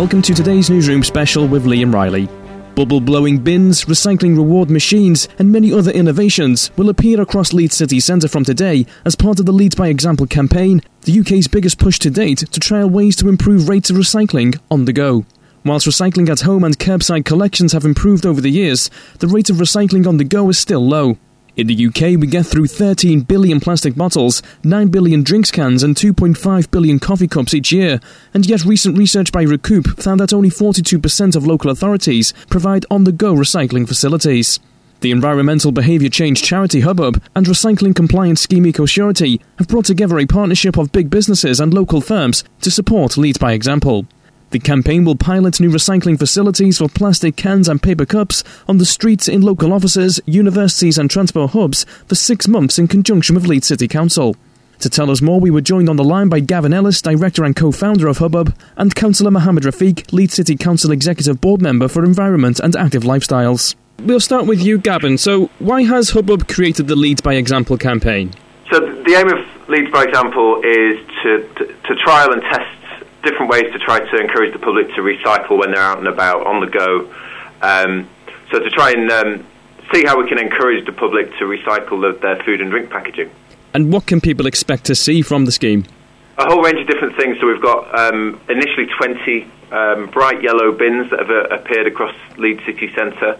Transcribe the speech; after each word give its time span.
Welcome 0.00 0.22
to 0.22 0.32
today's 0.32 0.70
newsroom 0.70 1.04
special 1.04 1.46
with 1.46 1.66
Liam 1.66 1.92
Riley. 1.92 2.26
Bubble 2.74 3.02
blowing 3.02 3.36
bins, 3.36 3.84
recycling 3.84 4.34
reward 4.34 4.70
machines, 4.70 5.28
and 5.38 5.52
many 5.52 5.74
other 5.74 5.90
innovations 5.90 6.70
will 6.78 6.88
appear 6.88 7.20
across 7.20 7.52
Leeds 7.52 7.76
City 7.76 8.00
Centre 8.00 8.26
from 8.26 8.42
today 8.42 8.86
as 9.04 9.14
part 9.14 9.40
of 9.40 9.44
the 9.44 9.52
Leeds 9.52 9.74
by 9.74 9.88
Example 9.88 10.26
campaign, 10.26 10.80
the 11.02 11.20
UK's 11.20 11.48
biggest 11.48 11.78
push 11.78 11.98
to 11.98 12.08
date 12.08 12.38
to 12.38 12.58
trial 12.58 12.88
ways 12.88 13.14
to 13.16 13.28
improve 13.28 13.68
rates 13.68 13.90
of 13.90 13.96
recycling 13.96 14.58
on 14.70 14.86
the 14.86 14.94
go. 14.94 15.26
Whilst 15.66 15.86
recycling 15.86 16.30
at 16.30 16.40
home 16.40 16.64
and 16.64 16.78
curbside 16.78 17.26
collections 17.26 17.74
have 17.74 17.84
improved 17.84 18.24
over 18.24 18.40
the 18.40 18.50
years, 18.50 18.88
the 19.18 19.28
rate 19.28 19.50
of 19.50 19.56
recycling 19.56 20.06
on 20.06 20.16
the 20.16 20.24
go 20.24 20.48
is 20.48 20.58
still 20.58 20.88
low. 20.88 21.18
In 21.56 21.66
the 21.66 21.86
UK, 21.86 22.18
we 22.20 22.26
get 22.26 22.46
through 22.46 22.68
13 22.68 23.22
billion 23.22 23.60
plastic 23.60 23.96
bottles, 23.96 24.42
9 24.62 24.88
billion 24.88 25.22
drinks 25.22 25.50
cans, 25.50 25.82
and 25.82 25.96
2.5 25.96 26.70
billion 26.70 26.98
coffee 26.98 27.28
cups 27.28 27.54
each 27.54 27.72
year. 27.72 28.00
And 28.32 28.46
yet, 28.46 28.64
recent 28.64 28.96
research 28.96 29.32
by 29.32 29.42
Recoup 29.42 30.00
found 30.00 30.20
that 30.20 30.32
only 30.32 30.50
42% 30.50 31.36
of 31.36 31.46
local 31.46 31.70
authorities 31.70 32.32
provide 32.48 32.86
on 32.90 33.04
the 33.04 33.12
go 33.12 33.34
recycling 33.34 33.86
facilities. 33.86 34.60
The 35.00 35.10
environmental 35.10 35.72
behaviour 35.72 36.10
change 36.10 36.42
charity 36.42 36.80
Hubbub 36.80 37.22
and 37.34 37.46
recycling 37.46 37.96
compliance 37.96 38.42
scheme 38.42 38.64
EcoSurety 38.64 39.40
have 39.56 39.66
brought 39.66 39.86
together 39.86 40.18
a 40.18 40.26
partnership 40.26 40.76
of 40.76 40.92
big 40.92 41.08
businesses 41.08 41.58
and 41.58 41.72
local 41.72 42.00
firms 42.02 42.44
to 42.60 42.70
support 42.70 43.16
Leeds 43.16 43.38
by 43.38 43.52
Example. 43.52 44.06
The 44.50 44.58
campaign 44.58 45.04
will 45.04 45.14
pilot 45.14 45.60
new 45.60 45.70
recycling 45.70 46.18
facilities 46.18 46.78
for 46.78 46.88
plastic 46.88 47.36
cans 47.36 47.68
and 47.68 47.80
paper 47.80 48.04
cups 48.04 48.42
on 48.66 48.78
the 48.78 48.84
streets 48.84 49.28
in 49.28 49.42
local 49.42 49.72
offices, 49.72 50.20
universities, 50.26 50.98
and 50.98 51.08
transport 51.08 51.52
hubs 51.52 51.84
for 52.08 52.16
six 52.16 52.48
months 52.48 52.76
in 52.76 52.88
conjunction 52.88 53.36
with 53.36 53.46
Leeds 53.46 53.68
City 53.68 53.86
Council. 53.86 54.34
To 54.80 54.90
tell 54.90 55.08
us 55.08 55.22
more, 55.22 55.38
we 55.38 55.52
were 55.52 55.60
joined 55.60 55.88
on 55.88 55.94
the 55.94 56.02
line 56.02 56.28
by 56.28 56.40
Gavin 56.40 56.72
Ellis, 56.72 57.00
director 57.00 57.44
and 57.44 57.54
co 57.54 57.70
founder 57.70 58.08
of 58.08 58.18
Hubbub, 58.18 58.52
and 58.76 58.92
Councillor 58.92 59.30
Mohammed 59.30 59.62
Rafiq, 59.62 60.12
Leeds 60.12 60.34
City 60.34 60.56
Council 60.56 60.90
Executive 60.90 61.40
Board 61.40 61.62
Member 61.62 61.86
for 61.86 62.04
Environment 62.04 62.58
and 62.58 62.74
Active 62.74 63.04
Lifestyles. 63.04 63.76
We'll 64.02 64.18
start 64.18 64.46
with 64.46 64.60
you, 64.60 64.78
Gavin. 64.78 65.16
So, 65.18 65.50
why 65.60 65.84
has 65.84 66.10
Hubbub 66.10 66.48
created 66.48 66.88
the 66.88 66.96
Leeds 66.96 67.20
by 67.20 67.34
Example 67.34 67.76
campaign? 67.76 68.32
So, 68.72 68.80
the 68.80 69.14
aim 69.14 69.28
of 69.28 69.68
Leeds 69.68 69.92
by 69.92 70.04
Example 70.04 70.56
is 70.64 70.98
to, 71.22 71.48
to, 71.56 71.66
to 71.66 71.94
trial 72.02 72.32
and 72.32 72.42
test 72.42 72.79
different 73.22 73.50
ways 73.50 73.72
to 73.72 73.78
try 73.78 74.00
to 74.00 74.16
encourage 74.18 74.52
the 74.52 74.58
public 74.58 74.88
to 74.94 75.02
recycle 75.02 75.58
when 75.58 75.72
they're 75.72 75.82
out 75.82 75.98
and 75.98 76.08
about 76.08 76.46
on 76.46 76.60
the 76.60 76.66
go. 76.66 77.12
Um, 77.62 78.08
so 78.50 78.58
to 78.58 78.70
try 78.70 78.92
and 78.92 79.10
um, 79.10 79.46
see 79.92 80.04
how 80.04 80.20
we 80.20 80.28
can 80.28 80.38
encourage 80.38 80.84
the 80.86 80.92
public 80.92 81.30
to 81.38 81.44
recycle 81.44 82.00
the, 82.00 82.18
their 82.20 82.42
food 82.44 82.60
and 82.60 82.70
drink 82.70 82.90
packaging. 82.90 83.30
And 83.74 83.92
what 83.92 84.06
can 84.06 84.20
people 84.20 84.46
expect 84.46 84.84
to 84.84 84.94
see 84.94 85.22
from 85.22 85.44
the 85.44 85.52
scheme? 85.52 85.84
A 86.38 86.46
whole 86.46 86.62
range 86.62 86.80
of 86.80 86.86
different 86.86 87.16
things. 87.16 87.38
So 87.40 87.46
we've 87.46 87.62
got 87.62 87.96
um, 87.98 88.40
initially 88.48 88.86
20 88.86 89.50
um, 89.70 90.06
bright 90.10 90.42
yellow 90.42 90.72
bins 90.72 91.10
that 91.10 91.20
have 91.20 91.30
uh, 91.30 91.54
appeared 91.54 91.86
across 91.86 92.14
Leeds 92.36 92.64
City 92.64 92.92
Centre. 92.94 93.38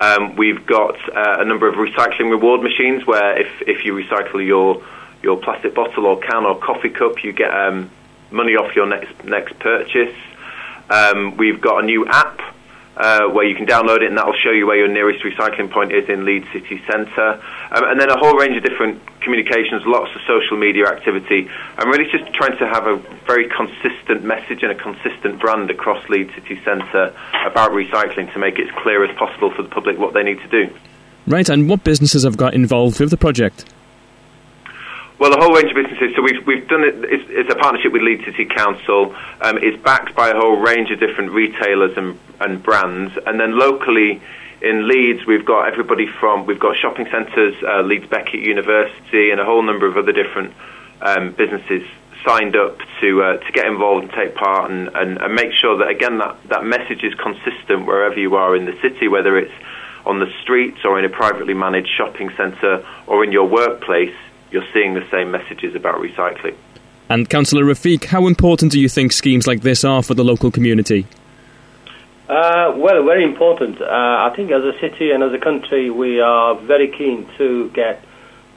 Um, 0.00 0.36
we've 0.36 0.64
got 0.64 0.96
uh, 1.14 1.40
a 1.40 1.44
number 1.44 1.68
of 1.68 1.74
recycling 1.74 2.30
reward 2.30 2.62
machines 2.62 3.06
where 3.06 3.38
if, 3.38 3.48
if 3.66 3.84
you 3.84 3.94
recycle 3.94 4.44
your 4.44 4.82
your 5.20 5.36
plastic 5.36 5.74
bottle 5.74 6.06
or 6.06 6.20
can 6.20 6.44
or 6.44 6.56
coffee 6.56 6.90
cup, 6.90 7.24
you 7.24 7.32
get 7.32 7.50
um, 7.50 7.90
money 8.30 8.56
off 8.56 8.74
your 8.76 8.86
next 8.86 9.24
next 9.24 9.58
purchase. 9.58 10.14
Um, 10.90 11.36
we've 11.36 11.60
got 11.60 11.82
a 11.82 11.86
new 11.86 12.06
app 12.06 12.40
uh, 12.98 13.28
where 13.28 13.46
you 13.46 13.54
can 13.54 13.66
download 13.66 14.02
it, 14.02 14.08
and 14.08 14.18
that 14.18 14.26
will 14.26 14.34
show 14.42 14.50
you 14.50 14.66
where 14.66 14.76
your 14.76 14.88
nearest 14.88 15.24
recycling 15.24 15.70
point 15.70 15.92
is 15.92 16.08
in 16.08 16.24
Leeds 16.24 16.46
City 16.52 16.82
Centre. 16.90 17.40
Um, 17.70 17.84
and 17.84 18.00
then 18.00 18.10
a 18.10 18.18
whole 18.18 18.36
range 18.36 18.56
of 18.56 18.64
different 18.64 19.00
communications, 19.20 19.82
lots 19.86 20.10
of 20.16 20.20
social 20.26 20.56
media 20.56 20.86
activity, 20.86 21.48
I'm 21.76 21.88
really 21.90 22.10
just 22.10 22.32
trying 22.34 22.58
to 22.58 22.66
have 22.66 22.86
a 22.86 22.96
very 23.24 23.48
consistent 23.48 24.24
message 24.24 24.62
and 24.62 24.72
a 24.72 24.74
consistent 24.74 25.38
brand 25.40 25.70
across 25.70 26.08
Leeds 26.08 26.34
City 26.34 26.60
Centre 26.64 27.14
about 27.46 27.70
recycling 27.70 28.32
to 28.32 28.38
make 28.38 28.58
it 28.58 28.68
as 28.68 28.74
clear 28.82 29.04
as 29.04 29.16
possible 29.16 29.52
for 29.54 29.62
the 29.62 29.68
public 29.68 29.96
what 29.96 30.12
they 30.12 30.24
need 30.24 30.40
to 30.40 30.48
do. 30.48 30.74
Right, 31.26 31.48
and 31.48 31.68
what 31.68 31.84
businesses 31.84 32.24
have 32.24 32.36
got 32.36 32.54
involved 32.54 32.98
with 32.98 33.10
the 33.10 33.16
project? 33.16 33.64
Well, 35.18 35.32
a 35.32 35.40
whole 35.40 35.52
range 35.52 35.70
of 35.70 35.74
businesses. 35.74 36.14
So 36.14 36.22
we've 36.22 36.46
we've 36.46 36.68
done 36.68 36.84
it. 36.84 36.94
It's, 37.04 37.24
it's 37.28 37.50
a 37.52 37.56
partnership 37.56 37.92
with 37.92 38.02
Leeds 38.02 38.24
City 38.24 38.44
Council. 38.44 39.16
Um, 39.40 39.58
it's 39.58 39.80
backed 39.82 40.14
by 40.14 40.30
a 40.30 40.36
whole 40.36 40.56
range 40.56 40.92
of 40.92 41.00
different 41.00 41.32
retailers 41.32 41.96
and 41.96 42.18
and 42.40 42.62
brands, 42.62 43.18
and 43.26 43.38
then 43.38 43.58
locally. 43.58 44.20
In 44.60 44.88
Leeds, 44.88 45.24
we've 45.24 45.44
got 45.44 45.68
everybody 45.68 46.08
from 46.08 46.44
we've 46.44 46.58
got 46.58 46.76
shopping 46.76 47.06
centres, 47.12 47.54
uh, 47.62 47.82
Leeds 47.82 48.08
Beckett 48.08 48.40
University, 48.40 49.30
and 49.30 49.40
a 49.40 49.44
whole 49.44 49.62
number 49.62 49.86
of 49.86 49.96
other 49.96 50.10
different 50.10 50.52
um, 51.00 51.30
businesses 51.30 51.86
signed 52.24 52.56
up 52.56 52.76
to 53.00 53.22
uh, 53.22 53.36
to 53.36 53.52
get 53.52 53.66
involved 53.66 54.06
and 54.06 54.12
take 54.14 54.34
part 54.34 54.68
and, 54.68 54.88
and, 54.96 55.18
and 55.18 55.34
make 55.34 55.52
sure 55.52 55.78
that 55.78 55.88
again 55.88 56.18
that, 56.18 56.36
that 56.48 56.64
message 56.64 57.04
is 57.04 57.14
consistent 57.14 57.86
wherever 57.86 58.18
you 58.18 58.34
are 58.34 58.56
in 58.56 58.64
the 58.64 58.76
city, 58.82 59.06
whether 59.06 59.38
it's 59.38 59.54
on 60.04 60.18
the 60.18 60.32
streets 60.42 60.78
or 60.84 60.98
in 60.98 61.04
a 61.04 61.08
privately 61.08 61.54
managed 61.54 61.90
shopping 61.96 62.28
centre 62.36 62.84
or 63.06 63.22
in 63.22 63.30
your 63.30 63.46
workplace 63.46 64.14
you're 64.50 64.66
seeing 64.72 64.94
the 64.94 65.06
same 65.10 65.30
messages 65.30 65.74
about 65.74 66.00
recycling. 66.00 66.56
And 67.08 67.28
Councillor 67.28 67.64
Rafiq, 67.64 68.04
how 68.04 68.26
important 68.26 68.72
do 68.72 68.80
you 68.80 68.88
think 68.88 69.12
schemes 69.12 69.46
like 69.46 69.62
this 69.62 69.84
are 69.84 70.02
for 70.02 70.14
the 70.14 70.24
local 70.24 70.50
community? 70.50 71.06
Uh, 72.28 72.74
well, 72.76 73.02
very 73.04 73.24
important. 73.24 73.80
Uh, 73.80 73.86
I 73.86 74.32
think 74.36 74.50
as 74.50 74.62
a 74.62 74.78
city 74.80 75.12
and 75.12 75.22
as 75.22 75.32
a 75.32 75.38
country, 75.38 75.90
we 75.90 76.20
are 76.20 76.54
very 76.56 76.88
keen 76.88 77.26
to 77.38 77.70
get 77.70 78.04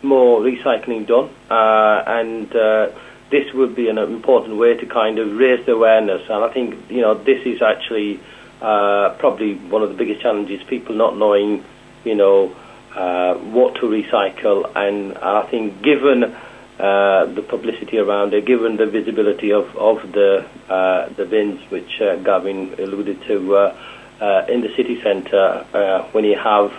more 0.04 0.42
recycling 0.42 1.08
done, 1.08 1.30
uh, 1.50 2.04
and 2.06 2.54
uh, 2.54 2.90
this 3.30 3.54
would 3.54 3.74
be 3.74 3.88
an 3.88 3.98
important 3.98 4.58
way 4.58 4.76
to 4.76 4.86
kind 4.86 5.20
of 5.20 5.38
raise 5.38 5.66
the 5.66 5.72
awareness. 5.72 6.22
And 6.30 6.44
I 6.44 6.52
think 6.52 6.90
you 6.90 7.00
know 7.00 7.14
this 7.14 7.46
is 7.46 7.62
actually 7.62 8.20
uh, 8.62 9.16
probably 9.20 9.56
one 9.56 9.84
of 9.84 9.90
the 9.90 9.96
biggest 9.96 10.22
challenges: 10.22 10.62
people 10.64 10.96
not 10.96 11.16
knowing, 11.18 11.64
you 12.04 12.16
know, 12.16 12.54
uh, 12.96 13.36
what 13.36 13.76
to 13.76 13.82
recycle. 13.82 14.70
And 14.76 15.18
I 15.18 15.48
think 15.50 15.82
given 15.82 16.36
uh, 16.82 17.26
the 17.26 17.44
publicity 17.44 18.00
around 18.00 18.34
it, 18.34 18.44
given 18.46 18.76
the 18.76 18.88
visibility 18.88 19.52
of, 19.52 19.76
of 19.78 20.12
the, 20.14 20.44
uh, 20.68 21.10
the 21.10 21.26
bins, 21.26 21.62
which 21.70 22.02
uh, 22.02 22.16
Gavin 22.18 22.74
alluded 22.80 23.22
to, 23.28 23.56
uh, 23.56 23.78
uh, 24.20 24.46
in 24.50 24.62
the 24.62 24.76
city 24.76 25.00
centre, 25.02 25.64
when 26.12 26.24
you 26.24 26.36
have 26.36 26.74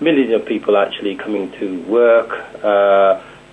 millions 0.00 0.32
of 0.32 0.46
people 0.46 0.76
actually 0.76 1.16
coming 1.16 1.50
to 1.58 1.82
work 1.82 2.30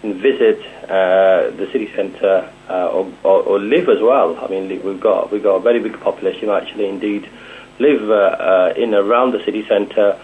and 0.03 0.15
visit 0.21 0.59
the 0.87 1.67
city 1.71 1.91
centre 1.95 2.53
or, 2.69 3.11
or, 3.23 3.41
or, 3.41 3.59
live 3.59 3.89
as 3.89 3.99
well. 3.99 4.37
I 4.37 4.47
mean, 4.47 4.69
we've 4.83 5.01
got, 5.01 5.31
we've 5.31 5.41
got 5.41 5.55
a 5.55 5.59
very 5.59 5.79
big 5.79 5.99
population 5.99 6.49
actually 6.49 6.87
indeed 6.87 7.27
live 7.79 8.03
in 8.77 8.93
around 8.93 9.31
the 9.31 9.43
city 9.43 9.65
centre 9.67 10.19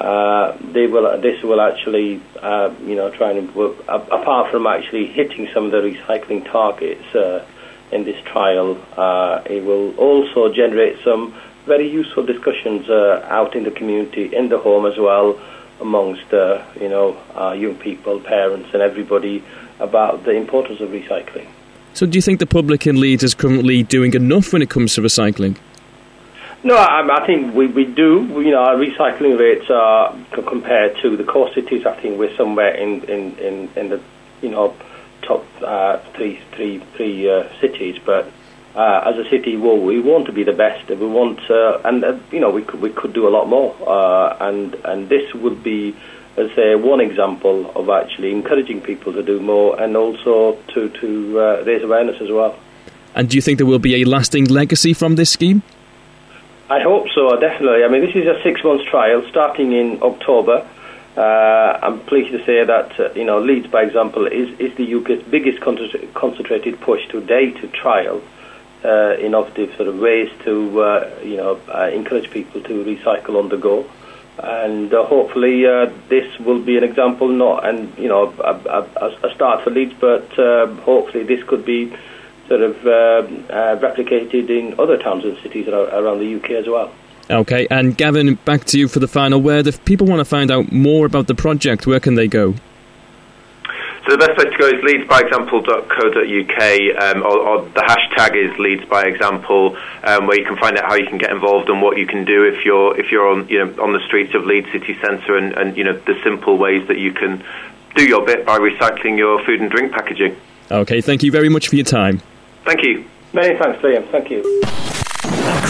uh, 0.00 0.56
they 0.72 0.86
will. 0.86 1.20
This 1.20 1.42
will 1.42 1.60
actually, 1.60 2.22
uh, 2.40 2.72
you 2.86 2.94
know, 2.94 3.10
try 3.10 3.32
and 3.32 3.54
work, 3.54 3.76
apart 3.86 4.50
from 4.50 4.66
actually 4.66 5.06
hitting 5.06 5.46
some 5.52 5.66
of 5.66 5.72
the 5.72 5.82
recycling 5.82 6.50
targets 6.50 7.14
uh, 7.14 7.44
in 7.92 8.04
this 8.04 8.18
trial, 8.24 8.78
uh, 8.96 9.42
it 9.44 9.62
will 9.62 9.94
also 9.96 10.50
generate 10.52 10.96
some 11.04 11.34
very 11.66 11.86
useful 11.90 12.24
discussions 12.24 12.88
uh, 12.88 13.26
out 13.28 13.54
in 13.54 13.64
the 13.64 13.70
community, 13.70 14.34
in 14.34 14.48
the 14.48 14.58
home 14.58 14.86
as 14.86 14.96
well, 14.96 15.38
amongst 15.80 16.32
you 16.32 16.88
know 16.88 17.52
young 17.52 17.74
people, 17.74 18.20
parents, 18.20 18.70
and 18.72 18.80
everybody 18.80 19.44
about 19.80 20.24
the 20.24 20.32
importance 20.32 20.80
of 20.80 20.88
recycling. 20.90 21.46
So, 21.92 22.06
do 22.06 22.16
you 22.16 22.22
think 22.22 22.38
the 22.38 22.46
public 22.46 22.86
in 22.86 22.98
Leeds 22.98 23.22
is 23.22 23.34
currently 23.34 23.82
doing 23.82 24.14
enough 24.14 24.52
when 24.54 24.62
it 24.62 24.70
comes 24.70 24.94
to 24.94 25.02
recycling? 25.02 25.58
No, 26.62 26.76
I, 26.76 27.22
I, 27.22 27.26
think 27.26 27.54
we, 27.54 27.68
we 27.68 27.84
do. 27.86 28.26
You 28.28 28.50
know, 28.50 28.62
our 28.62 28.76
recycling 28.76 29.38
rates 29.38 29.70
are 29.70 30.14
compared 30.30 30.98
to 30.98 31.16
the 31.16 31.24
core 31.24 31.52
cities. 31.54 31.86
I 31.86 31.98
think 32.00 32.18
we're 32.18 32.36
somewhere 32.36 32.74
in 32.74 33.02
in, 33.04 33.38
in, 33.38 33.70
in 33.76 33.88
the 33.88 34.02
you 34.42 34.50
know 34.50 34.76
top 35.22 35.44
uh, 35.62 35.98
three 36.14 36.38
three 36.52 36.84
three 36.96 37.30
uh, 37.30 37.48
cities. 37.60 37.98
But 38.04 38.30
uh, 38.74 39.02
as 39.06 39.16
a 39.16 39.28
city, 39.30 39.56
well, 39.56 39.78
we 39.78 40.00
want 40.00 40.26
to 40.26 40.32
be 40.32 40.44
the 40.44 40.52
best. 40.52 40.86
We 40.90 40.96
want, 40.96 41.40
uh, 41.50 41.80
and 41.82 42.04
uh, 42.04 42.18
you 42.30 42.40
know, 42.40 42.50
we 42.50 42.62
could 42.62 42.82
we 42.82 42.90
could 42.90 43.14
do 43.14 43.26
a 43.26 43.30
lot 43.30 43.48
more. 43.48 43.74
Uh, 43.88 44.36
and 44.40 44.74
and 44.84 45.08
this 45.08 45.32
would 45.32 45.62
be, 45.62 45.96
let's 46.36 46.54
say, 46.54 46.74
one 46.74 47.00
example 47.00 47.72
of 47.74 47.88
actually 47.88 48.32
encouraging 48.32 48.82
people 48.82 49.14
to 49.14 49.22
do 49.22 49.40
more, 49.40 49.80
and 49.80 49.96
also 49.96 50.58
to 50.74 50.90
to 50.90 51.62
raise 51.64 51.82
awareness 51.82 52.20
as 52.20 52.30
well. 52.30 52.54
And 53.14 53.30
do 53.30 53.36
you 53.36 53.40
think 53.40 53.56
there 53.56 53.66
will 53.66 53.78
be 53.78 54.02
a 54.02 54.04
lasting 54.04 54.44
legacy 54.44 54.92
from 54.92 55.16
this 55.16 55.30
scheme? 55.30 55.62
I 56.70 56.78
hope 56.78 57.08
so, 57.12 57.34
definitely. 57.34 57.82
I 57.82 57.88
mean, 57.88 58.00
this 58.00 58.14
is 58.14 58.28
a 58.28 58.40
six 58.44 58.62
months 58.62 58.84
trial 58.84 59.24
starting 59.28 59.72
in 59.72 60.00
October. 60.02 60.64
Uh, 61.16 61.78
I'm 61.82 61.98
pleased 61.98 62.30
to 62.30 62.44
say 62.44 62.64
that, 62.64 63.00
uh, 63.00 63.12
you 63.14 63.24
know, 63.24 63.40
Leeds, 63.40 63.66
by 63.66 63.82
example, 63.82 64.28
is, 64.28 64.56
is 64.60 64.72
the 64.76 64.94
UK's 64.94 65.24
biggest 65.24 65.60
concentrated 65.60 66.80
push 66.80 67.08
to 67.08 67.20
date 67.22 67.56
to 67.56 67.66
trial 67.66 68.22
uh, 68.84 69.16
innovative 69.18 69.74
sort 69.74 69.88
of 69.88 69.98
ways 69.98 70.30
to, 70.44 70.80
uh, 70.80 71.10
you 71.24 71.38
know, 71.38 71.60
uh, 71.74 71.90
encourage 71.92 72.30
people 72.30 72.60
to 72.60 72.84
recycle 72.84 73.36
on 73.36 73.48
the 73.48 73.56
go. 73.56 73.84
And 74.38 74.94
uh, 74.94 75.04
hopefully 75.04 75.62
this 76.08 76.38
will 76.38 76.60
be 76.60 76.76
an 76.78 76.84
example, 76.84 77.26
not, 77.26 77.66
and, 77.66 77.98
you 77.98 78.08
know, 78.08 78.32
a, 78.38 78.86
a, 79.04 79.28
a 79.28 79.34
start 79.34 79.64
for 79.64 79.70
Leeds, 79.70 79.94
but 79.98 80.30
hopefully 80.84 81.24
this 81.24 81.42
could 81.42 81.64
be 81.64 81.92
sort 82.50 82.60
of 82.62 82.76
um, 82.78 83.46
uh, 83.48 83.76
replicated 83.78 84.50
in 84.50 84.74
other 84.80 84.98
towns 84.98 85.24
and 85.24 85.38
cities 85.38 85.68
around 85.68 86.18
the 86.18 86.34
UK 86.34 86.50
as 86.50 86.66
well. 86.66 86.92
Okay, 87.30 87.68
and 87.70 87.96
Gavin, 87.96 88.34
back 88.44 88.64
to 88.64 88.78
you 88.78 88.88
for 88.88 88.98
the 88.98 89.06
final 89.06 89.40
word. 89.40 89.68
If 89.68 89.84
people 89.84 90.08
want 90.08 90.18
to 90.18 90.24
find 90.24 90.50
out 90.50 90.72
more 90.72 91.06
about 91.06 91.28
the 91.28 91.36
project, 91.36 91.86
where 91.86 92.00
can 92.00 92.16
they 92.16 92.26
go? 92.26 92.56
So 94.04 94.10
the 94.16 94.18
best 94.18 94.34
place 94.34 94.50
to 94.50 94.58
go 94.58 94.66
is 94.66 94.82
leedsbyexample.co.uk, 94.82 97.02
um, 97.02 97.22
or, 97.22 97.38
or, 97.38 97.62
the 97.68 97.82
hashtag 97.82 98.34
is 98.34 98.50
leedsbyexample, 98.58 99.78
um, 100.08 100.26
where 100.26 100.40
you 100.40 100.44
can 100.44 100.56
find 100.56 100.76
out 100.76 100.86
how 100.86 100.96
you 100.96 101.06
can 101.06 101.18
get 101.18 101.30
involved 101.30 101.68
and 101.68 101.80
what 101.80 101.98
you 101.98 102.06
can 102.06 102.24
do 102.24 102.42
if 102.42 102.64
you're 102.64 102.98
if 102.98 103.12
you're 103.12 103.28
on 103.28 103.46
you 103.48 103.64
know 103.64 103.72
on 103.80 103.92
the 103.92 104.00
streets 104.06 104.34
of 104.34 104.44
Leeds 104.44 104.72
city 104.72 104.98
centre, 105.00 105.36
and, 105.36 105.52
and 105.52 105.76
you 105.76 105.84
know 105.84 105.92
the 105.92 106.18
simple 106.24 106.58
ways 106.58 106.84
that 106.88 106.98
you 106.98 107.12
can 107.12 107.44
do 107.94 108.04
your 108.04 108.26
bit 108.26 108.44
by 108.44 108.58
recycling 108.58 109.16
your 109.16 109.40
food 109.44 109.60
and 109.60 109.70
drink 109.70 109.92
packaging. 109.92 110.34
Okay, 110.68 111.00
thank 111.00 111.22
you 111.22 111.30
very 111.30 111.48
much 111.48 111.68
for 111.68 111.76
your 111.76 111.84
time. 111.84 112.20
Thank 112.64 112.82
you. 112.82 113.04
Many 113.32 113.58
thanks, 113.58 113.80
Liam. 113.82 114.10
Thank 114.10 114.30
you. 114.30 114.62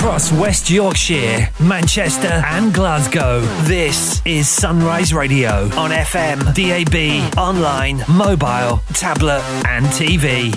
Across 0.01 0.33
West 0.33 0.71
Yorkshire, 0.71 1.49
Manchester, 1.61 2.43
and 2.47 2.73
Glasgow, 2.73 3.41
this 3.65 4.23
is 4.25 4.49
Sunrise 4.49 5.13
Radio 5.13 5.65
on 5.77 5.91
FM, 5.91 6.55
DAB, 6.55 7.37
online, 7.39 8.03
mobile, 8.09 8.81
tablet, 8.95 9.43
and 9.67 9.85
TV. 9.87 10.55